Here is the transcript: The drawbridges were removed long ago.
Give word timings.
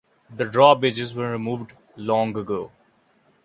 The 0.35 0.45
drawbridges 0.45 1.13
were 1.13 1.29
removed 1.31 1.73
long 1.95 2.35
ago. 2.35 2.71